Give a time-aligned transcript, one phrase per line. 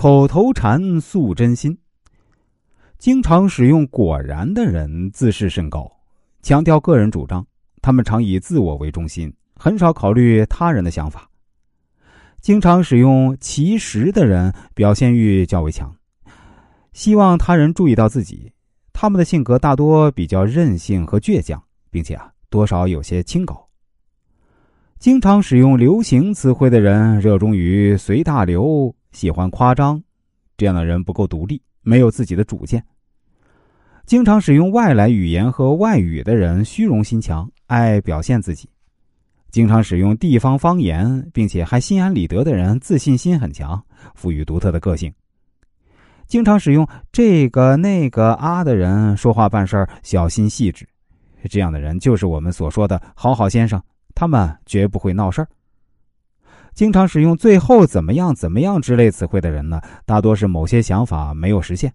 [0.00, 1.76] 口头禅诉真心。
[2.98, 5.86] 经常使用“果然”的人自视甚高，
[6.40, 7.46] 强调个人主张。
[7.82, 11.28] 他们常以自我为中心，很少考虑他人的想法。
[12.40, 15.94] 经常使用“其实”的人表现欲较为强，
[16.94, 18.50] 希望他人注意到自己。
[18.94, 23.68] 他们的性格大多比较任性和倔强，并且啊，多少有些清高。
[24.98, 30.02] 经常使用流行词汇的人热衷于随大流，喜欢夸张。
[30.56, 32.84] 这样的人不够独立，没有自己的主见。
[34.04, 38.68] 经常使用外来语言和外语的人虚荣心强，爱表现自己。
[39.50, 43.82] 经常使用地方方言并且还心安理得的人自信心很强，
[44.14, 45.12] 赋予独特的个性。
[46.26, 50.86] 经常使用这个那个啊的人说话办事小心细致，
[51.48, 53.82] 这样的人就是我们所说的好好先生，
[54.14, 55.48] 他们绝不会闹事儿。
[56.74, 61.92] 经常使用最后怎么样怎么样之类词汇的人呢，大多是某些想法没有实现。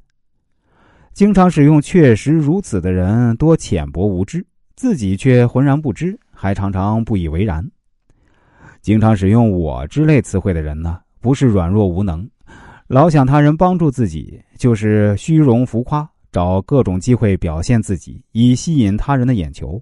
[1.14, 7.66] 经常使用确实如此的人多浅薄无知，自己却浑然不知，还常常不以为然。
[8.82, 12.30] 经常使用我之类词汇的人呢，不是软弱无能。
[12.88, 19.82] 老想他人帮助自己，就是虚荣浮夸，找各种机会表现自己，以吸引他人的眼球。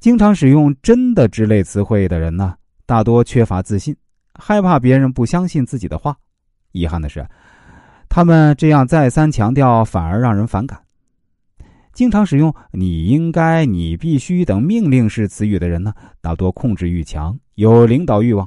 [0.00, 2.56] 经常使用“真的”之类词汇的人呢，
[2.92, 3.96] 大多缺乏自信，
[4.34, 6.14] 害怕别人不相信自己的话。
[6.72, 7.26] 遗憾的是，
[8.06, 10.78] 他们这样再三强调，反而让人反感。
[11.94, 18.46] 经常使用“你应该”“你必须”等命令式词语的人呢，大多控制欲强，有领导欲望。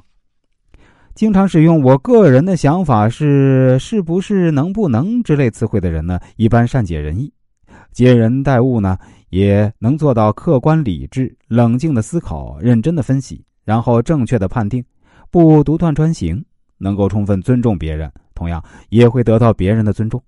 [1.15, 7.33] 经常使用“我个人的想法是”“是不是”“能不能”之类词汇的人呢，一般善解人意，
[7.91, 8.95] 接人待物呢，
[9.31, 14.81] 也能做到客观理智、冷静的思考、认真的分析，然后正确的判定，
[15.29, 16.41] 不独断专行，
[16.77, 20.23] 能够充分尊重别人，同样也会得到别人的尊重。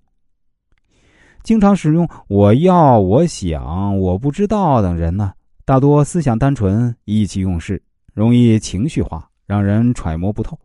[1.44, 5.32] 经常使用“我要”“我想”“我不知道”等人呢，
[5.64, 7.80] 大多思想单纯、意气用事，
[8.12, 10.58] 容易情绪化，让人揣摩不透。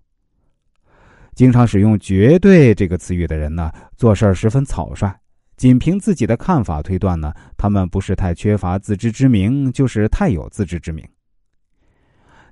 [1.36, 5.16] 经常使用“绝对”这个词语的人呢，做事十分草率，
[5.58, 11.08] 仅凭自己的看法推断呢，他们不是太缺乏自知之明，就是太有自知之明。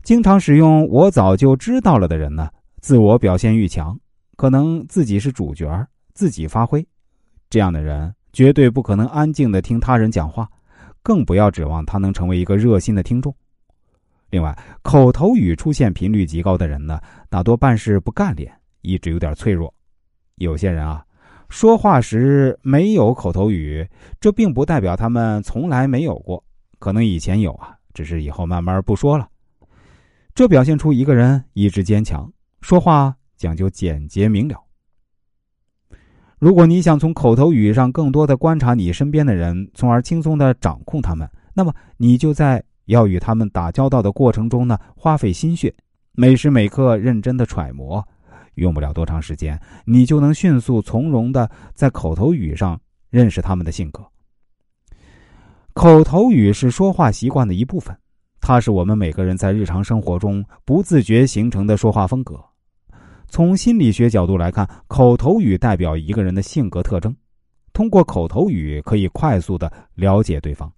[0.04, 2.50] 经常使用“我早就知道了”的人呢，
[2.82, 3.98] 自我表现欲强，
[4.36, 6.86] 可能自己是主角，自己发挥。
[7.50, 10.50] 这样的人绝对不可能安静的听他人讲话，
[11.04, 13.34] 更不要指望他能成为一个热心的听众。
[14.32, 18.52] 另外，口头语出现频率极高的人呢，大多办事不干练。
[18.82, 19.72] 一直有点脆弱，
[20.38, 21.06] 有些人啊，
[21.50, 23.88] 说话时没有口头语，
[24.20, 26.44] 这并不代表他们从来没有过，
[26.80, 29.28] 可能以前有啊，只是以后慢慢不说了。
[30.34, 32.31] 这表现出一个人意志坚强，
[32.62, 34.56] 说话讲究简洁明了。
[36.40, 45.74] 如果你想从口头语上更多的观察你身边的人，从而轻松的掌控他们，那么你就在要与他们打交道的过程中呢，花费心血，
[46.14, 48.06] 每时每刻认真的揣摩。
[48.56, 54.06] 用不了多长时间，你就能迅速从容的在口头语上认识他们的性格。
[55.74, 57.97] 口头语是说话习惯的一部分，
[58.41, 62.44] 它是我们每个人在日常生活中不自觉形成的说话风格。
[63.28, 67.16] 从心理学角度来看，口头语代表一个人的性格特征。
[67.72, 70.69] 通过口头语，可以快速的了解对方。